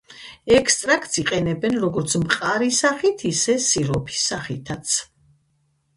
ექსტრაქტს 0.59 1.19
იყენებენ 1.23 1.77
როგორც 1.83 2.17
მყარი 2.23 2.71
სახით, 2.79 3.23
ისე 3.33 3.59
სიროფის 3.67 4.27
სახითაც. 4.31 4.99